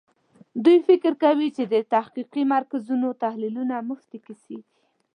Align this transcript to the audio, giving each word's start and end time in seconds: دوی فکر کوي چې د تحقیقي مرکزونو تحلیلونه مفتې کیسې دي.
دوی 0.63 0.77
فکر 0.87 1.11
کوي 1.23 1.47
چې 1.55 1.63
د 1.73 1.75
تحقیقي 1.93 2.43
مرکزونو 2.53 3.07
تحلیلونه 3.23 3.75
مفتې 3.89 4.17
کیسې 4.25 4.57
دي. 4.63 4.69